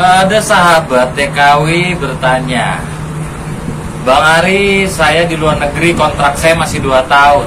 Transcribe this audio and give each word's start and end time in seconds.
Ada 0.00 0.40
sahabat 0.40 1.12
TKW 1.12 1.92
bertanya, 2.00 2.80
Bang 4.00 4.40
Ari, 4.40 4.88
saya 4.88 5.28
di 5.28 5.36
luar 5.36 5.60
negeri 5.60 5.92
kontrak 5.92 6.40
saya 6.40 6.56
masih 6.56 6.80
2 6.80 7.04
tahun. 7.04 7.44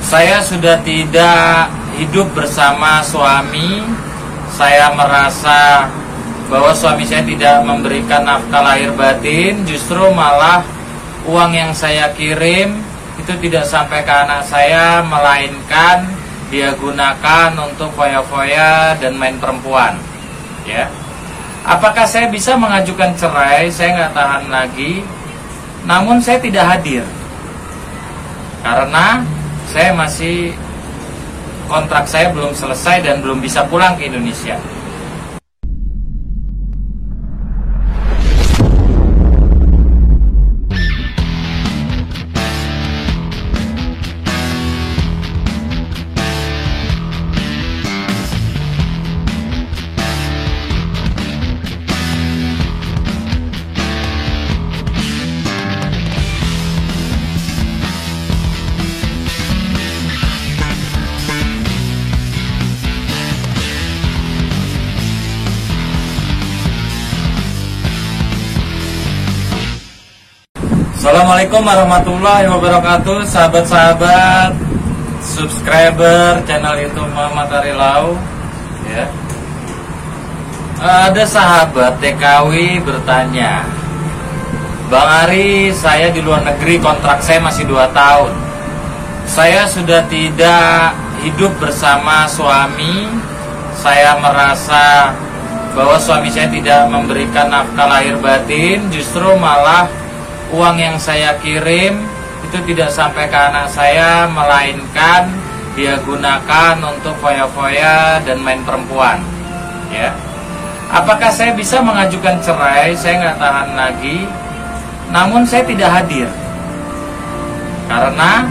Saya 0.00 0.40
sudah 0.40 0.80
tidak 0.80 1.68
hidup 2.00 2.32
bersama 2.32 3.04
suami. 3.04 3.84
Saya 4.56 4.88
merasa 4.96 5.84
bahwa 6.48 6.72
suami 6.72 7.04
saya 7.04 7.28
tidak 7.28 7.60
memberikan 7.60 8.24
nafkah 8.24 8.64
lahir 8.64 8.96
batin, 8.96 9.60
justru 9.68 10.00
malah 10.16 10.64
uang 11.28 11.52
yang 11.52 11.76
saya 11.76 12.08
kirim 12.16 12.80
itu 13.20 13.36
tidak 13.36 13.68
sampai 13.68 14.00
ke 14.00 14.08
anak 14.08 14.48
saya, 14.48 15.04
melainkan 15.04 16.08
dia 16.48 16.72
gunakan 16.72 17.52
untuk 17.68 17.92
foya-foya 17.92 18.96
dan 18.96 19.12
main 19.20 19.36
perempuan. 19.36 20.00
Ya, 20.64 20.88
apakah 21.64 22.04
saya 22.08 22.28
bisa 22.28 22.56
mengajukan 22.56 23.12
cerai? 23.16 23.68
Saya 23.72 23.96
nggak 23.96 24.12
tahan 24.16 24.44
lagi. 24.48 25.04
Namun 25.84 26.20
saya 26.20 26.36
tidak 26.40 26.64
hadir 26.68 27.04
karena 28.60 29.24
saya 29.72 29.96
masih 29.96 30.52
kontrak 31.64 32.04
saya 32.04 32.28
belum 32.34 32.52
selesai 32.52 33.00
dan 33.00 33.24
belum 33.24 33.40
bisa 33.40 33.64
pulang 33.64 33.96
ke 33.96 34.10
Indonesia. 34.10 34.60
Assalamualaikum 71.00 71.64
warahmatullahi 71.64 72.44
wabarakatuh 72.44 73.24
Sahabat-sahabat 73.24 74.52
Subscriber 75.24 76.44
channel 76.44 76.76
youtube 76.76 77.08
Muhammad 77.16 77.48
Arilau 77.48 78.20
ya. 78.84 79.08
Ada 80.76 81.24
sahabat 81.24 82.04
TKW 82.04 82.84
bertanya 82.84 83.64
Bang 84.92 85.24
Ari 85.24 85.72
saya 85.72 86.12
di 86.12 86.20
luar 86.20 86.44
negeri 86.44 86.76
kontrak 86.76 87.24
saya 87.24 87.40
masih 87.40 87.64
2 87.64 87.80
tahun 87.96 88.36
Saya 89.24 89.64
sudah 89.64 90.04
tidak 90.04 90.92
hidup 91.24 91.56
bersama 91.56 92.28
suami 92.28 93.08
Saya 93.72 94.20
merasa 94.20 95.16
bahwa 95.72 95.96
suami 95.96 96.28
saya 96.28 96.52
tidak 96.52 96.92
memberikan 96.92 97.48
nafkah 97.48 97.88
lahir 97.88 98.20
batin 98.20 98.84
Justru 98.92 99.32
malah 99.40 99.88
uang 100.50 100.76
yang 100.78 100.96
saya 100.98 101.38
kirim 101.38 102.02
itu 102.46 102.58
tidak 102.72 102.90
sampai 102.90 103.30
ke 103.30 103.38
anak 103.38 103.70
saya 103.70 104.26
melainkan 104.26 105.30
dia 105.78 105.94
gunakan 106.02 106.74
untuk 106.82 107.14
foya-foya 107.22 108.18
dan 108.26 108.42
main 108.42 108.58
perempuan 108.66 109.22
ya. 109.94 110.10
Apakah 110.90 111.30
saya 111.30 111.54
bisa 111.54 111.78
mengajukan 111.78 112.42
cerai? 112.42 112.98
Saya 112.98 113.22
nggak 113.22 113.38
tahan 113.38 113.70
lagi. 113.78 114.26
Namun 115.14 115.46
saya 115.46 115.62
tidak 115.62 115.86
hadir. 115.86 116.26
Karena 117.86 118.42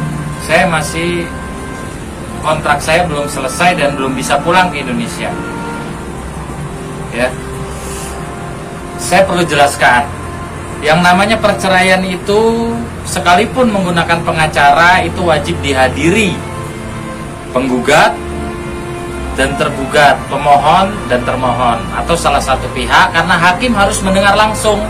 saya 0.48 0.64
masih 0.72 1.28
kontrak 2.40 2.80
saya 2.80 3.04
belum 3.12 3.28
selesai 3.28 3.76
dan 3.76 4.00
belum 4.00 4.16
bisa 4.16 4.40
pulang 4.40 4.72
ke 4.72 4.80
Indonesia. 4.80 5.28
Ya. 7.12 7.28
Saya 8.96 9.28
perlu 9.28 9.44
jelaskan 9.44 10.19
yang 10.80 11.04
namanya 11.04 11.36
perceraian 11.36 12.00
itu 12.08 12.72
sekalipun 13.04 13.68
menggunakan 13.68 14.24
pengacara 14.24 15.04
itu 15.04 15.20
wajib 15.20 15.60
dihadiri 15.60 16.40
penggugat 17.52 18.16
dan 19.36 19.56
tergugat, 19.56 20.20
pemohon 20.28 20.92
dan 21.08 21.24
termohon 21.24 21.80
atau 21.96 22.16
salah 22.16 22.44
satu 22.44 22.68
pihak 22.76 23.16
karena 23.16 23.36
hakim 23.40 23.72
harus 23.72 24.04
mendengar 24.04 24.36
langsung. 24.36 24.84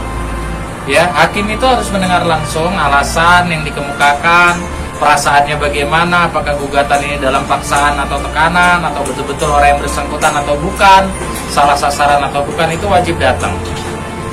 Ya, 0.90 1.06
hakim 1.14 1.46
itu 1.46 1.62
harus 1.62 1.86
mendengar 1.94 2.26
langsung 2.26 2.74
alasan 2.74 3.46
yang 3.46 3.62
dikemukakan, 3.62 4.58
perasaannya 4.98 5.62
bagaimana, 5.62 6.26
apakah 6.26 6.58
gugatan 6.58 6.98
ini 7.06 7.22
dalam 7.22 7.46
paksaan 7.46 7.94
atau 7.94 8.18
tekanan 8.26 8.82
atau 8.82 9.06
betul-betul 9.06 9.54
orang 9.54 9.78
yang 9.78 9.82
bersangkutan 9.86 10.34
atau 10.34 10.58
bukan, 10.58 11.06
salah 11.54 11.78
sasaran 11.78 12.26
atau 12.26 12.42
bukan 12.42 12.74
itu 12.74 12.90
wajib 12.90 13.22
datang. 13.22 13.54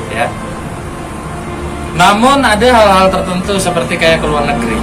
Ya, 0.09 0.25
namun 1.96 2.44
ada 2.44 2.68
hal-hal 2.68 3.08
tertentu 3.08 3.56
seperti 3.56 3.96
kayak 3.96 4.20
ke 4.20 4.26
luar 4.28 4.44
negeri. 4.44 4.76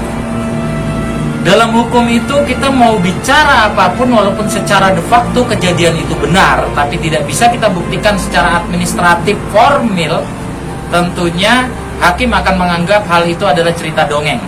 Dalam 1.44 1.75
hukum 1.75 2.07
itu 2.07 2.35
kita 2.47 2.72
mau 2.72 2.96
bicara 2.97 3.68
apa 3.68 3.91
pun 3.94 4.07
walaupun 4.09 4.47
secara 4.47 4.96
de 4.96 5.03
facto 5.12 5.44
kejadian 5.44 5.94
itu 6.00 6.16
benar, 6.16 6.63
tapi 6.72 6.96
tidak 6.97 7.28
bisa 7.28 7.51
kita 7.51 7.68
buktikan 7.68 8.16
secara 8.16 8.63
administratif 8.63 9.35
formil, 9.51 10.24
tentunya 10.88 11.68
hakim 12.00 12.31
akan 12.31 12.56
menganggap 12.57 13.03
hal 13.12 13.28
itu 13.28 13.44
adalah 13.44 13.75
cerita 13.75 14.07
dongeng. 14.07 14.40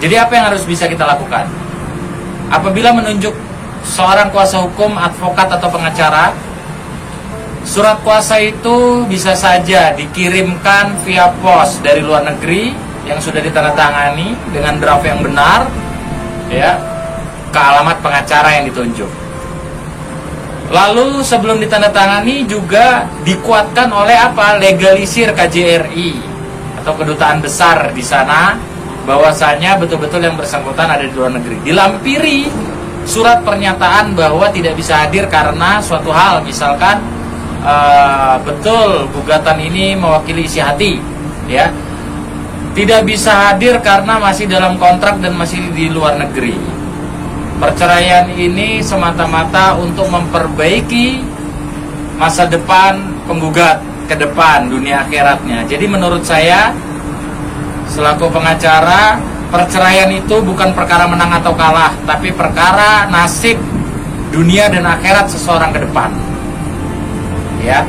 Jadi 0.00 0.14
apa 0.18 0.32
yang 0.34 0.44
harus 0.50 0.64
bisa 0.64 0.88
kita 0.88 1.04
lakukan? 1.04 1.46
Apabila 2.48 2.96
menunjuk 2.96 3.36
seorang 3.84 4.32
kuasa 4.32 4.64
hukum, 4.64 4.96
advokat 4.96 5.52
atau 5.52 5.68
pengacara, 5.68 6.32
Surat 7.62 8.02
kuasa 8.02 8.42
itu 8.42 9.06
bisa 9.06 9.38
saja 9.38 9.94
dikirimkan 9.94 10.98
via 11.06 11.30
pos 11.38 11.78
dari 11.78 12.02
luar 12.02 12.26
negeri 12.26 12.74
yang 13.06 13.22
sudah 13.22 13.38
ditandatangani 13.38 14.34
dengan 14.50 14.82
draft 14.82 15.06
yang 15.06 15.22
benar 15.22 15.70
ya 16.50 16.74
ke 17.54 17.60
alamat 17.60 18.02
pengacara 18.02 18.58
yang 18.58 18.64
ditunjuk. 18.66 19.10
Lalu 20.72 21.20
sebelum 21.22 21.60
ditandatangani 21.62 22.48
juga 22.50 23.06
dikuatkan 23.22 23.92
oleh 23.92 24.16
apa? 24.16 24.56
Legalisir 24.58 25.30
KJRI 25.30 26.16
atau 26.82 26.96
kedutaan 26.98 27.38
besar 27.44 27.94
di 27.94 28.02
sana 28.02 28.58
bahwasanya 29.06 29.78
betul-betul 29.78 30.18
yang 30.18 30.34
bersangkutan 30.34 30.88
ada 30.90 31.04
di 31.06 31.14
luar 31.14 31.30
negeri. 31.34 31.62
Dilampiri 31.62 32.48
surat 33.06 33.42
pernyataan 33.46 34.18
bahwa 34.18 34.50
tidak 34.50 34.74
bisa 34.74 35.06
hadir 35.06 35.28
karena 35.28 35.78
suatu 35.78 36.10
hal 36.10 36.40
misalkan 36.42 37.02
uh, 37.62 38.36
betul 38.42 39.08
gugatan 39.14 39.58
ini 39.62 39.94
mewakili 39.96 40.46
isi 40.46 40.58
hati 40.58 40.98
ya. 41.46 41.70
Tidak 42.72 43.04
bisa 43.04 43.52
hadir 43.52 43.76
karena 43.84 44.16
masih 44.16 44.48
dalam 44.48 44.80
kontrak 44.80 45.20
dan 45.20 45.36
masih 45.36 45.60
di 45.76 45.92
luar 45.92 46.16
negeri. 46.16 46.56
Perceraian 47.60 48.32
ini 48.32 48.80
semata-mata 48.80 49.76
untuk 49.76 50.08
memperbaiki 50.08 51.20
masa 52.16 52.48
depan 52.48 53.12
penggugat 53.28 53.76
ke 54.08 54.16
depan 54.16 54.72
dunia 54.72 55.04
akhiratnya. 55.04 55.68
Jadi 55.68 55.84
menurut 55.84 56.24
saya 56.24 56.72
selaku 57.92 58.32
pengacara 58.32 59.20
perceraian 59.52 60.08
itu 60.08 60.40
bukan 60.40 60.72
perkara 60.72 61.04
menang 61.04 61.44
atau 61.44 61.52
kalah 61.52 61.92
tapi 62.08 62.32
perkara 62.32 63.04
nasib 63.12 63.60
dunia 64.32 64.72
dan 64.72 64.88
akhirat 64.88 65.28
seseorang 65.28 65.76
ke 65.76 65.84
depan 65.84 66.31
ya. 67.62 67.86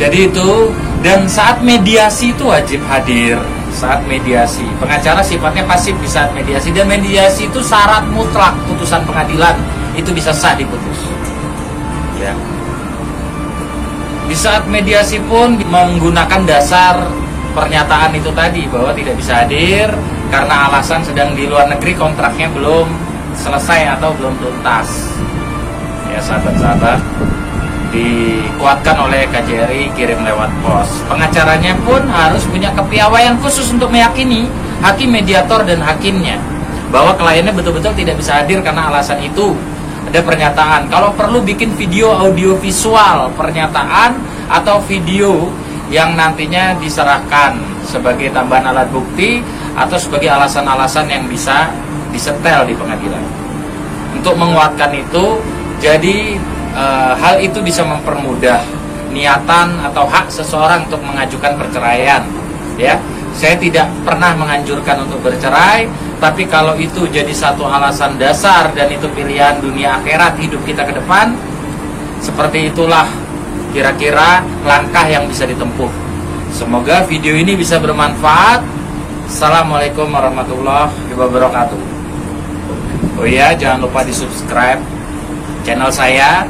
Jadi 0.00 0.32
itu 0.32 0.72
dan 1.04 1.28
saat 1.28 1.60
mediasi 1.60 2.32
itu 2.32 2.48
wajib 2.48 2.80
hadir. 2.88 3.36
Saat 3.70 4.04
mediasi. 4.08 4.64
Pengacara 4.80 5.20
sifatnya 5.20 5.64
pasif 5.68 5.92
di 6.00 6.08
saat 6.08 6.32
mediasi. 6.32 6.72
Dan 6.72 6.88
mediasi 6.88 7.48
itu 7.48 7.60
syarat 7.60 8.08
mutlak 8.08 8.56
putusan 8.64 9.04
pengadilan. 9.04 9.56
Itu 9.92 10.12
bisa 10.16 10.32
sah 10.32 10.56
diputus. 10.56 11.04
Ya. 12.16 12.32
Di 14.28 14.36
saat 14.36 14.64
mediasi 14.68 15.20
pun 15.28 15.56
menggunakan 15.58 16.48
dasar 16.48 17.04
pernyataan 17.52 18.14
itu 18.14 18.30
tadi 18.30 18.62
bahwa 18.70 18.94
tidak 18.94 19.18
bisa 19.18 19.42
hadir 19.42 19.90
karena 20.30 20.70
alasan 20.70 21.02
sedang 21.02 21.34
di 21.34 21.50
luar 21.50 21.66
negeri 21.66 21.98
kontraknya 21.98 22.46
belum 22.54 22.86
selesai 23.34 23.98
atau 23.98 24.14
belum 24.14 24.34
tuntas. 24.38 24.88
Ya 26.10 26.20
sahabat-sahabat 26.22 27.00
dikuatkan 27.90 28.96
oleh 28.96 29.26
KJRI 29.28 29.90
kirim 29.98 30.22
lewat 30.22 30.50
pos. 30.62 31.02
Pengacaranya 31.10 31.74
pun 31.82 32.02
harus 32.06 32.46
punya 32.46 32.70
kepiawaian 32.74 33.34
khusus 33.42 33.70
untuk 33.74 33.90
meyakini 33.90 34.46
hakim 34.80 35.10
mediator 35.10 35.66
dan 35.66 35.82
hakimnya 35.82 36.38
bahwa 36.90 37.14
kliennya 37.14 37.54
betul-betul 37.54 37.94
tidak 37.94 38.18
bisa 38.18 38.42
hadir 38.42 38.62
karena 38.62 38.90
alasan 38.90 39.18
itu 39.22 39.54
ada 40.10 40.20
pernyataan. 40.22 40.90
Kalau 40.90 41.14
perlu 41.14 41.42
bikin 41.42 41.74
video 41.74 42.10
audio 42.10 42.58
visual 42.58 43.30
pernyataan 43.34 44.18
atau 44.50 44.82
video 44.82 45.50
yang 45.90 46.14
nantinya 46.14 46.78
diserahkan 46.78 47.58
sebagai 47.82 48.30
tambahan 48.30 48.70
alat 48.70 48.86
bukti 48.94 49.42
atau 49.74 49.98
sebagai 49.98 50.30
alasan-alasan 50.30 51.10
yang 51.10 51.26
bisa 51.26 51.70
disetel 52.14 52.66
di 52.66 52.74
pengadilan. 52.74 53.22
Untuk 54.14 54.34
menguatkan 54.38 54.90
itu, 54.94 55.38
jadi 55.78 56.38
e, 56.74 56.84
hal 57.18 57.34
itu 57.42 57.58
bisa 57.60 57.82
mempermudah 57.82 58.62
niatan 59.10 59.82
atau 59.90 60.06
hak 60.06 60.30
seseorang 60.30 60.86
untuk 60.86 61.02
mengajukan 61.02 61.58
perceraian. 61.58 62.22
Ya, 62.78 62.96
saya 63.34 63.58
tidak 63.58 63.90
pernah 64.06 64.32
menganjurkan 64.38 65.04
untuk 65.04 65.20
bercerai, 65.26 65.90
tapi 66.22 66.46
kalau 66.46 66.78
itu 66.78 67.04
jadi 67.10 67.30
satu 67.30 67.66
alasan 67.66 68.16
dasar 68.16 68.70
dan 68.72 68.88
itu 68.88 69.10
pilihan 69.10 69.58
dunia 69.60 70.00
akhirat 70.00 70.38
hidup 70.38 70.62
kita 70.64 70.86
ke 70.86 70.94
depan, 70.96 71.34
seperti 72.22 72.70
itulah 72.70 73.06
kira-kira 73.74 74.42
langkah 74.64 75.06
yang 75.06 75.26
bisa 75.26 75.44
ditempuh. 75.46 75.90
Semoga 76.50 77.06
video 77.06 77.38
ini 77.38 77.54
bisa 77.54 77.78
bermanfaat. 77.78 78.62
Assalamualaikum 79.30 80.10
warahmatullahi 80.10 81.14
wabarakatuh. 81.14 81.80
Oh 83.20 83.26
iya, 83.28 83.54
jangan 83.54 83.86
lupa 83.86 84.02
di 84.02 84.10
subscribe 84.10 84.99
channel 85.62 85.90
saya, 85.92 86.46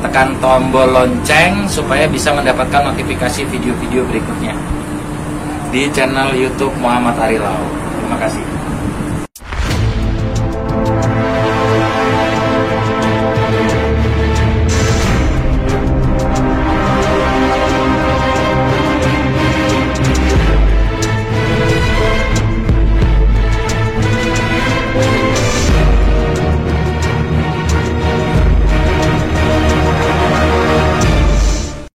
tekan 0.00 0.32
tombol 0.40 0.88
lonceng 0.88 1.68
supaya 1.68 2.08
bisa 2.08 2.32
mendapatkan 2.32 2.92
notifikasi 2.92 3.44
video-video 3.48 4.02
berikutnya 4.08 4.54
di 5.70 5.86
channel 5.94 6.34
YouTube 6.34 6.74
Muhammad 6.82 7.14
Arilau. 7.20 7.62
Terima 8.00 8.18
kasih. 8.18 8.59